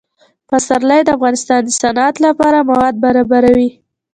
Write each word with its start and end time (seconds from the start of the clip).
پسرلی 0.49 1.01
د 1.03 1.09
افغانستان 1.17 1.59
د 1.65 1.69
صنعت 1.81 2.15
لپاره 2.25 2.57
مواد 2.69 2.95
برابروي. 3.03 3.69